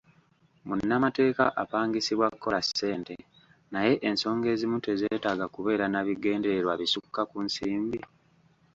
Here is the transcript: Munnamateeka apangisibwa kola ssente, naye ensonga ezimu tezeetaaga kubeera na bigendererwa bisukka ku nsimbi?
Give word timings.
Munnamateeka 0.67 1.43
apangisibwa 1.63 2.27
kola 2.41 2.59
ssente, 2.67 3.15
naye 3.73 3.93
ensonga 4.07 4.47
ezimu 4.53 4.77
tezeetaaga 4.85 5.45
kubeera 5.55 5.85
na 5.89 5.99
bigendererwa 6.05 6.73
bisukka 6.81 7.21
ku 7.31 7.37
nsimbi? 7.47 7.99